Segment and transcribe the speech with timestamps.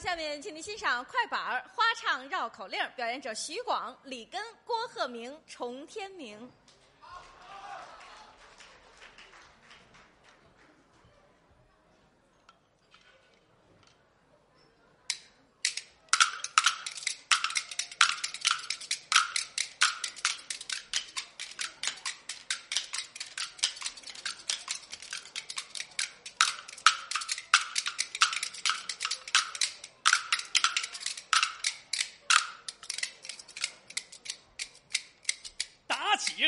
[0.00, 6.50] 下面请您欣赏快板儿花唱绕口令，表演者徐广、李根、郭鹤鸣、崇天明。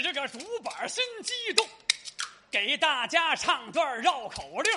[0.02, 1.66] 这个竹板心激动，
[2.50, 4.72] 给大家唱段绕口令，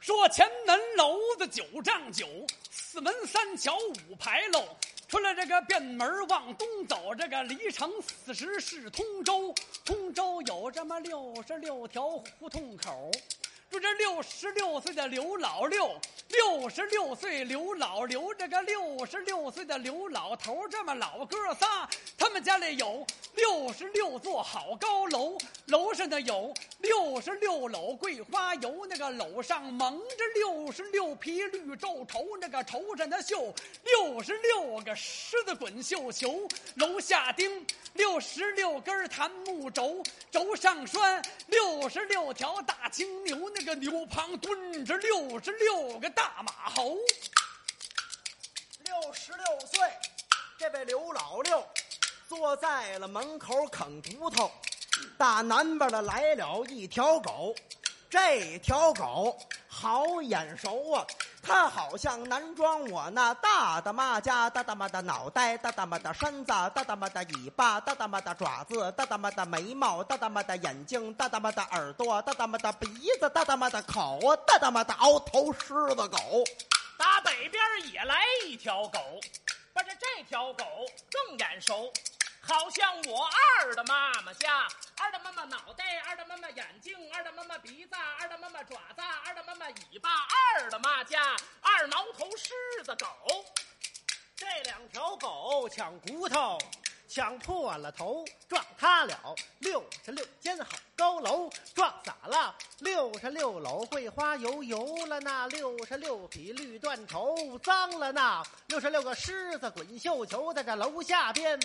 [0.00, 2.26] 说前门楼子九丈九，
[2.70, 3.76] 四门三桥
[4.08, 4.64] 五牌楼。
[5.08, 13.10] 出了这个便门往东走，这个离城四十是通州，通州有这么六十六条胡同口。
[13.72, 21.88] 说这六十六岁的刘老六，六十六岁刘老刘，这个六十六岁的刘老头，这么老哥仨，
[22.18, 25.38] 他们家里有六十六座好高楼，
[25.68, 46.96] 楼上的有六十六篓桂花油，那个篓上蒙着六十六匹绿皱绸，那个绸上的绣六十六个狮子滚绣球，楼下钉六十六根檀木轴，轴上拴六十六条大青牛，那一个牛旁蹲着六十六个大马猴。
[48.84, 49.88] 六十六岁，
[50.58, 51.64] 这位刘老六
[52.28, 54.50] 坐在了门口啃骨头。
[55.16, 57.54] 大南边的来了一条狗，
[58.10, 61.06] 这条狗好眼熟啊！
[61.42, 72.86] 它好像男装我那大大妈家大大妈的脑袋，大大妈的身子，大大妈的尾巴，大大妈的爪子，大大妈的眉毛，大大妈的眼睛，大大妈的耳朵，大大妈的鼻
[73.18, 76.44] 子，大大妈的口，大大妈的鳌头狮子狗。
[76.96, 77.60] 打北边
[77.92, 79.00] 也来一条狗，
[79.74, 80.64] 不是这条狗
[81.10, 81.92] 更眼熟，
[82.40, 83.28] 好像我
[83.60, 84.68] 二的妈妈家，
[85.02, 87.90] 二的妈妈脑袋，二的妈妈眼睛，二的妈妈鼻子，
[88.20, 90.08] 二的妈妈爪子，二的妈妈尾巴，
[90.54, 92.54] 二的妈家二毛头狮
[92.84, 93.44] 子狗。
[94.36, 96.56] 这两条狗抢骨头，
[97.08, 100.70] 抢破了头，撞塌了六十六间好
[101.02, 111.58] 高楼，撞洒了六十六篓桂花油，油了那六十六匹绿缎绸，脏了那六十六个狮子滚绣球，在这楼下边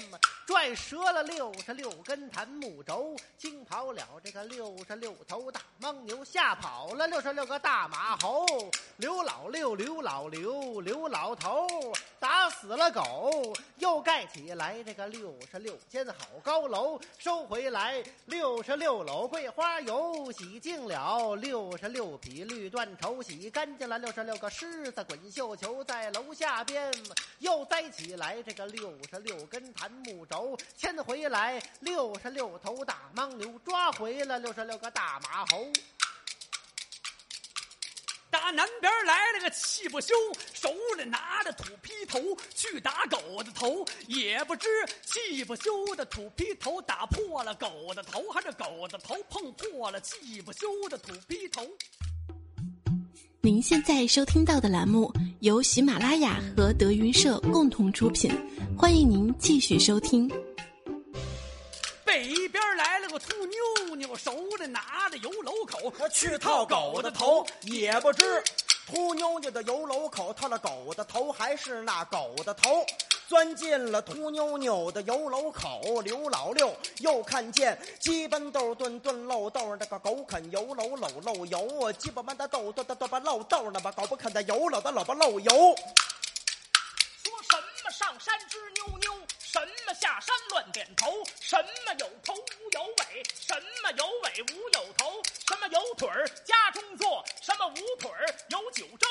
[0.48, 8.44] 拽折了六十六根檀木轴，惊跑了这个六十六头大蒙牛，吓跑了六十六个大马猴，
[8.96, 11.68] 刘老六，刘老刘，刘老头
[12.20, 26.92] 打死了狗，又盖起来这个六十六间好高楼，收回来六十六楼桂花油，洗净了六十六匹绿缎绸，洗干净了六十六个狮子滚绣球，在楼下边
[27.40, 35.68] 又栽起来这个六十六根檀木轴，牵回来六十六头大牦牛，抓回了六十六个大马猴。
[38.30, 40.14] 打南边来了个气不休，
[40.54, 42.20] 手里拿着土坯头
[42.54, 44.68] 去打狗的头，也不知
[45.04, 51.66] 气不休的土坯头打破了狗的头，还是狗的头碰破了气不休的土坯头。
[53.42, 58.30] 您现在收听到的栏目由喜马拉雅和德云社共同出品，
[58.78, 60.30] 欢迎您继续收听。
[62.04, 63.58] 北边来了个秃妞
[63.98, 68.44] 妞，手里拿着油篓口，去套狗的头，也不知
[68.88, 72.86] 秃妞妞的油篓口套了狗的头，还是那狗的头。
[73.28, 85.52] 钻进了秃妞妞的油篓口，刘老六又看见鸡奔豆炖炖漏豆，那个狗啃油篓篓漏油，鸡巴满的豆豆豆豆巴漏豆，那么狗不啃的油篓的篓巴漏油。
[87.22, 99.08] 说什么上山织妞妞，什么下山乱点头，什么有头无有尾，什么有尾无有头，什么有腿儿家中坐，什么无腿儿有九州。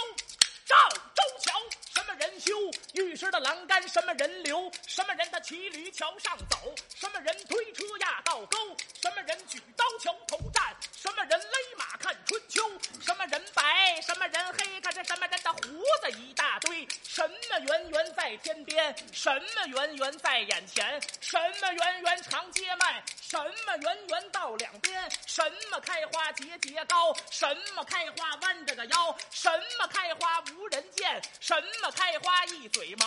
[0.66, 1.58] 赵州桥，
[1.94, 2.52] 什么人修？
[2.92, 4.70] 玉石的栏杆，什么人流？
[4.86, 6.74] 什么人他骑驴桥上走？
[6.94, 8.76] 什么人推车压道沟？
[9.00, 10.76] 什么人举刀桥头站？
[10.94, 12.62] 什么人勒马看春秋？
[13.00, 14.00] 什么人白？
[14.02, 14.80] 什么人黑？
[14.80, 16.86] 看这什么人的胡子一大堆？
[17.02, 18.94] 什么圆圆在天边？
[19.12, 21.00] 什么圆圆在眼前？
[21.20, 23.02] 什么圆圆长街卖？
[23.22, 25.10] 什么圆圆到两边？
[25.26, 27.14] 什么开花节节高？
[27.30, 29.16] 什么开花弯着个腰？
[29.30, 31.20] 什么开花无人见？
[31.40, 33.05] 什么开花一嘴毛？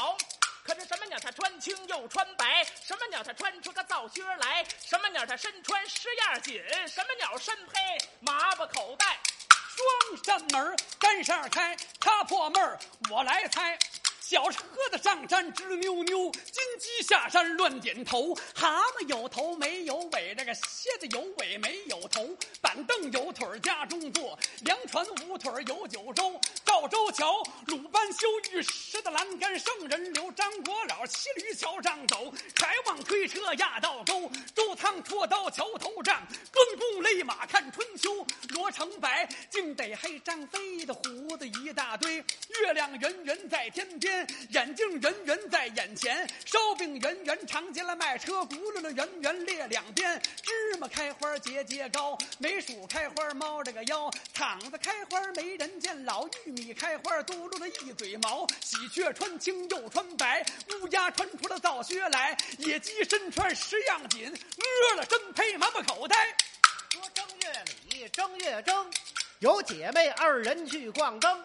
[0.63, 2.63] 可是什么鸟它穿青又穿白？
[2.85, 4.65] 什么鸟它穿出个皂靴来？
[4.85, 6.63] 什么鸟它身穿十样锦？
[6.87, 9.17] 什么鸟身配麻布口袋？
[9.75, 12.79] 双扇门单扇开，他破闷
[13.09, 13.79] 我来猜。
[14.29, 18.35] 小车子上山直扭扭，金鸡下山乱点头。
[18.53, 22.29] 蛤蟆有头没有尾，这个蝎子有尾没有头。
[22.61, 26.39] 板凳有腿儿家中坐，凉船无腿儿有九州。
[26.63, 30.31] 赵州桥鲁班修，玉石的栏杆圣人留。
[30.33, 34.29] 张国老骑驴桥上走，柴旺推车压道沟。
[34.53, 36.21] 周仓戳刀桥头站，
[36.53, 38.23] 关公勒马看春秋。
[38.49, 42.23] 罗成白竟得黑张飞的胡子一大堆。
[42.61, 44.18] 月亮圆圆在天边，
[44.49, 46.27] 眼睛圆圆在眼前。
[46.45, 50.21] 烧饼圆圆长进了卖车轱辘的圆圆列两边。
[50.41, 54.09] 芝麻开花节节高，梅薯开花猫着个腰。
[54.33, 58.47] 厂子开花没人见，老玉米开花嘟噜了一嘴毛。
[58.61, 62.37] 喜鹊穿青又穿白，乌鸦穿出了皂靴来。
[62.57, 66.35] 野鸡身穿十样锦，饿了真配满把口袋。
[66.91, 68.91] 说正月里正月正，
[69.39, 71.43] 有姐妹二人去逛灯。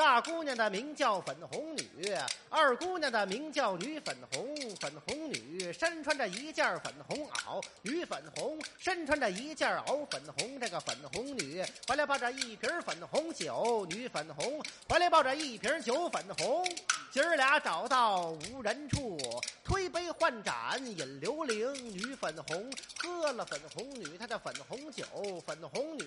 [0.00, 2.16] 大姑娘的名叫粉红女，
[2.48, 4.56] 二姑娘的名叫女粉红。
[4.80, 10.58] 粉红女身穿着一件粉红袄，女粉红身穿着一件袄粉红。
[10.58, 16.66] 这个粉红女怀里抱着一瓶粉红酒，女粉红怀里抱着一瓶酒粉红。
[17.12, 19.18] 今儿俩找到无人处，
[19.62, 19.99] 推杯
[20.30, 21.74] 换盏饮流灵。
[21.92, 22.70] 女粉红
[23.02, 25.04] 喝了粉红女她的粉红酒，
[25.44, 26.04] 粉红女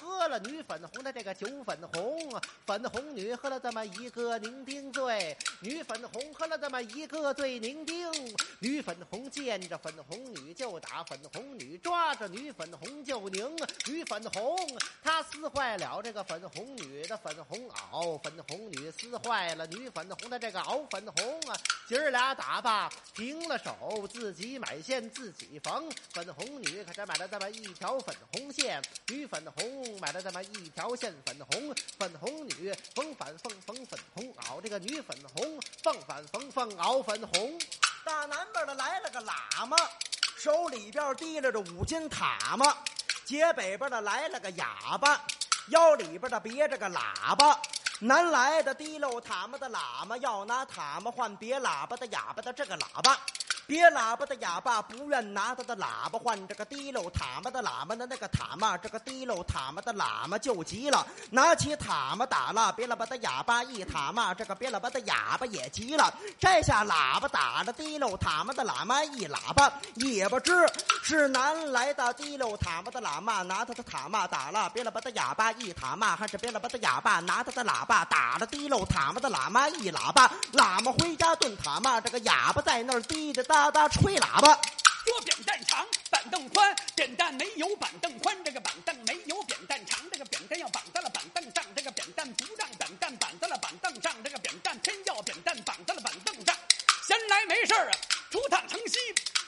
[0.00, 8.34] 喝了女粉红的这个酒粉红，粉红女喝了这么一个酩酊醉，女粉红喝了这么一个醉酩酊。
[8.60, 13.54] 女粉红见着粉红女就打，粉红女抓着女粉红就拧。
[13.86, 14.56] 女粉红
[15.04, 21.54] 她撕坏了这个粉红女的粉红袄，粉红女撕坏了女粉红的这个袄粉红啊。
[21.86, 25.90] 今儿俩打吧，平了手，自己买线自己缝。
[26.12, 31.74] 粉红女可是买了这么一条粉红线，女粉红买了这么一条线粉红。
[31.98, 37.58] 粉红女缝反缝缝粉红袄，这个女粉红缝反缝缝袄粉红。
[38.04, 39.76] 大南边的来了个喇嘛，
[40.38, 42.72] 手里边提拉着五斤塔嘛；
[43.24, 45.20] 街北边的来了个哑巴，
[45.70, 47.60] 腰里边的别着个喇叭。
[47.98, 53.18] 南来的提溜塔嘛的喇嘛，要拿塔嘛换别喇叭的哑巴的这个喇叭。
[53.66, 70.52] 别喇叭的哑巴不愿拿他的喇叭换这个提溜塔嘛的喇嘛的那个塔嘛，这个提溜塔嘛的喇嘛就急了，拿起塔嘛打了别喇叭的哑巴一塔嘛，这个别喇叭的哑巴也急了，摘下喇叭打了提溜塔嘛的喇嘛一喇叭，也不知
[71.02, 83.55] 是南来的提溜塔嘛的喇嘛拿他的塔嘛打了别喇叭的哑巴一塔嘛，还是别喇叭的哑巴拿他的喇叭打了提溜塔嘛的喇嘛一喇叭，喇嘛回家炖塔嘛，这个哑巴在那儿滴滴答。
[83.56, 84.60] 哒哒吹喇叭，
[85.06, 96.54] 说扁担长，板凳宽，扁担没有板凳宽，这个板凳没有扁担长，这个扁担要绑在了板凳上，这个扁担不让扁担绑在了板凳上，这个扁担偏要扁担绑在了板凳上。
[97.08, 97.92] 闲来没事啊，
[98.30, 98.98] 出趟城西，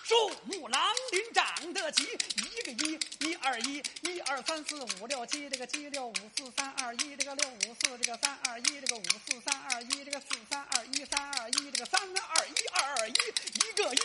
[0.04, 0.80] 树木狼
[1.12, 3.82] 林长得齐，一个一，一二，一
[4.30, 13.98] 二三四五六七，这个七六五四三二一，这个六五四，这个三二一，这个五四三二一，这个四三二一，三二一，这个三二一，二二一，一个一，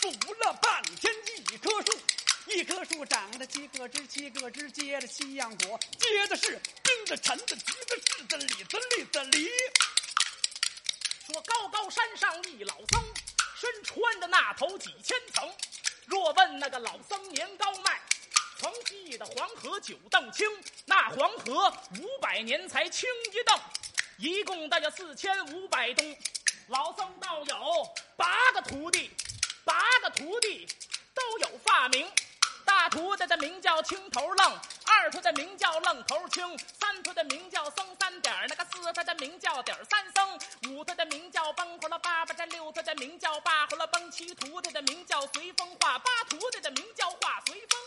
[0.00, 0.10] 数
[0.40, 1.12] 了半天
[1.52, 1.98] 一棵树，
[2.46, 9.50] 一棵树长着七个枝，七个枝结着七样果，结的是冰的、沉的、橘子、柿子、李子、栗子、梨。
[11.26, 13.04] 说高高山上一老僧，
[13.54, 15.46] 身穿的那头几千层。
[16.06, 18.00] 若问那个老僧年高迈，
[18.58, 20.46] 曾记得黄河九澄清，
[20.84, 23.60] 那黄河五百年才清一澄，
[24.16, 26.16] 一共大约四千五百冬。
[26.66, 29.10] 老僧道有八个徒弟，
[29.64, 30.66] 八个徒弟
[31.14, 32.10] 都有发明。
[32.64, 40.38] 大徒弟的名叫青头愣，二徒弟名叫愣头青，三徒弟名叫僧三点，那个四徒弟名叫点三僧，
[40.70, 47.80] 五徒弟名叫崩胡了叭叭，这六徒弟名叫八葫芦崩，七徒弟的名叫随风画，八徒弟的名叫画随风。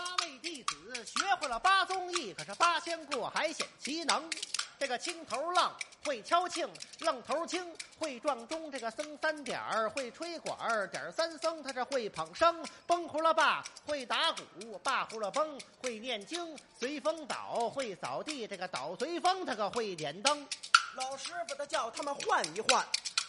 [0.00, 4.30] 八位弟子学会了八宗艺，可是八仙过海显其能。
[4.78, 5.76] 这个青头浪
[6.06, 6.66] 会敲磬，
[7.00, 7.62] 愣头青
[7.98, 10.58] 会撞钟，这个僧三点儿会吹管，
[10.90, 20.48] 点儿三僧他是会捧笙，崩葫芦把会打鼓，把葫芦崩会念经，随风倒会扫地，这个倒随风他可会点灯。
[20.94, 22.82] 老师傅他叫他们换一换，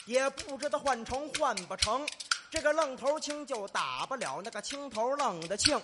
[0.06, 2.08] 也不知道换成换不成。
[2.50, 5.82] 这个愣头青就打不了那个青头愣的磬，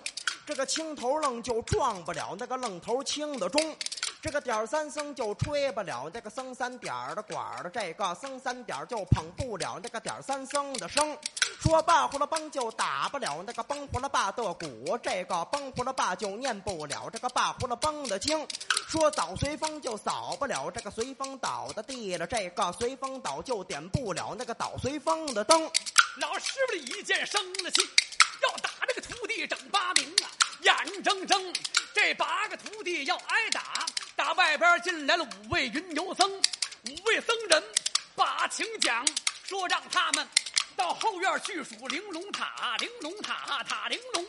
[0.48, 3.76] 这个青头愣就撞不了那个愣头青的钟。
[4.22, 11.18] 这个点三僧就吹不了那个僧三点的管的，这个僧三点就捧不了那个点三僧的声。
[11.60, 18.48] 说罢胡了梆就打不了那个崩胡了罢的鼓，这个崩胡了罢就念不了这个罢胡了梆的经。
[18.88, 25.62] 说扫随风就扫不了这个随风倒的地了，这个随风倒就点不了那个倒随风的灯。
[26.22, 27.82] 老师傅一见生了气，
[28.42, 28.67] 要打！
[30.98, 31.54] 眼睁睁
[31.94, 33.86] 这八个徒弟要挨打，
[34.16, 37.64] 打外边进来了五位云游僧，五位僧人
[38.16, 39.06] 把情讲，
[39.44, 40.28] 说让他们
[40.76, 44.26] 到后院去数玲珑塔，玲珑塔塔玲珑。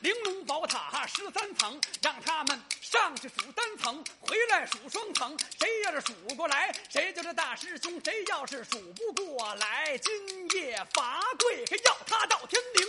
[0.00, 5.38] 玲珑宝塔十三层，让他们上去数单层，回来数双层。
[5.58, 12.86] 谁要是数过来，谁就是大师兄；谁要是数不过来，今夜罚跪，要到天明。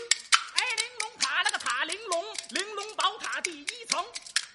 [0.54, 4.06] 哎，玲珑塔那个塔玲珑，玲珑宝塔第一层，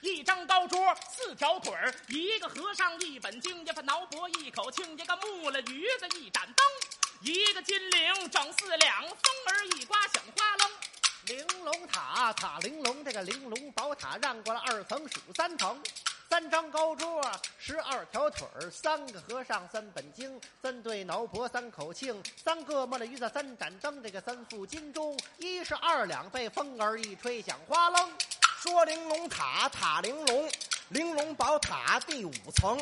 [0.00, 6.66] 一张高桌，四条腿儿，一个和尚一本经，一个挠脖一口磬，一个木了鱼子一盏灯，
[7.20, 10.70] 一个金铃整四两，风儿一刮响哗楞。
[11.26, 15.82] 玲珑塔塔玲珑，这个玲珑宝塔让过了二层数三层，
[16.30, 17.20] 三张高桌，
[17.58, 28.10] 十二条腿儿，三个和尚三本经，三对挠脖三口磬，三个木了鱼子三盏灯，这个三副金钟，一是二两被风儿一吹响哗楞。
[28.58, 30.50] 说玲珑塔塔玲珑，
[30.90, 32.78] 玲珑宝塔第五层，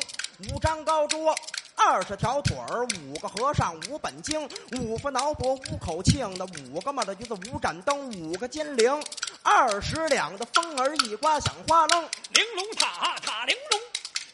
[0.47, 1.35] 五张高桌。
[1.75, 4.47] 二十条腿儿，五个和尚，五本经，
[4.77, 9.03] 五副挠脖，五口磬的，五个嘛的就是五盏灯，五个金铃，
[9.41, 12.07] 二十两的风儿一刮响哗楞。
[12.29, 13.79] 玲珑塔塔玲珑，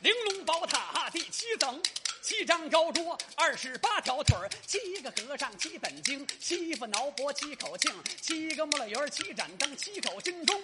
[0.01, 1.81] 玲珑宝塔第七层，
[2.21, 7.89] 七张高桌，二十八条腿儿，七个和尚，七本经，七副挠脖，七口磬，
[8.21, 10.61] 七个木了鱼，七盏灯，七口金钟，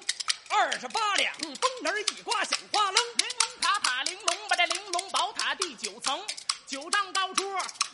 [0.49, 2.95] 二十八两风儿一刮响哗楞。
[3.17, 6.19] 玲珑塔塔玲珑，把这玲珑宝塔第九层。
[6.67, 7.45] 九张高桌，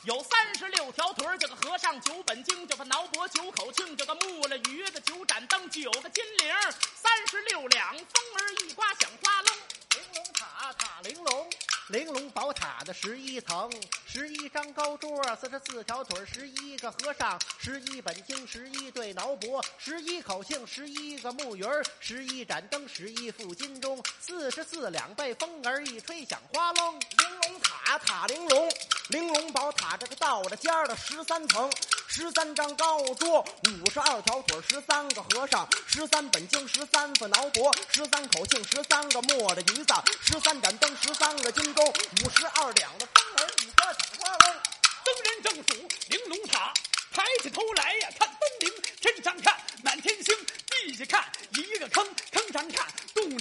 [0.03, 6.51] 有三十六条腿儿，这个和尚九本经，这个挠脖九口磬，这个木了鱼的九盏灯，九个金铃，
[6.96, 8.06] 三十六两，风
[8.39, 9.56] 儿一刮响哗楞。
[9.92, 11.50] 玲珑塔塔玲珑，
[11.89, 13.72] 玲珑宝塔的十一层，
[14.08, 26.94] 十一张高桌，四十四条腿儿，十一个和尚，十一本经，十一对挠脖，十一口磬，十一个木鱼儿，十一盏灯，十一副金钟，四十四两被风儿一吹响哗楞。
[26.94, 27.73] 玲珑塔
[28.13, 28.70] 塔玲珑，
[29.08, 31.67] 玲珑宝塔这个到了尖儿的十三层，
[32.08, 33.43] 十三张高桌，
[33.82, 39.93] 五十二条腿，十三个和尚，十三本经，十三副挠脖，十三口磬，十三个磨的鱼子，
[40.24, 44.62] 十三盏灯，十三个金钩，五十二两的风儿一刮响哗楞。
[45.03, 46.72] 僧人正数玲珑塔，
[47.12, 50.36] 抬起头来呀，看分明，天上看满天星，
[50.70, 52.86] 地下看一个坑，坑上看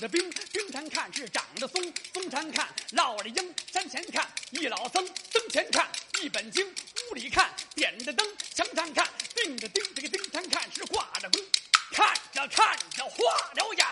[0.02, 1.80] 冻着冰，冰上看是长的松，
[2.12, 5.88] 松山看落了鹰，山前看一老僧，僧前看
[6.20, 6.66] 一本经，
[7.10, 11.40] 屋里看点着灯，墙上看钉着钉，这个钉上看是挂着弓，
[11.92, 13.16] 看着看着花
[13.54, 13.86] 了眼。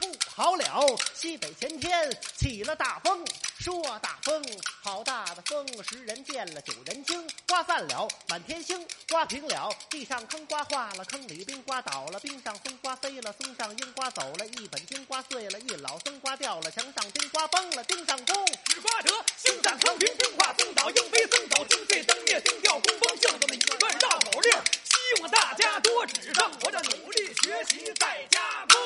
[0.00, 3.24] 不好了，西北前天起了大风，
[3.60, 4.44] 说大风，
[4.84, 18.44] 好大的风，十人见了九人惊，刮散了满天星，刮平了地上坑，刮化了坑里冰，刮倒了冰上松，刮飞了松上鹰，刮走了一本经，刮碎了一老僧，刮掉了墙上钉，刮崩了钉上弓。
[18.64, 28.80] 只刮得星战坑平，冰化松倒，鹰飞僧走，金碎灯灭，松掉弓崩，就这么一段绕口令，希望大家多指正，我这努力学习在家中。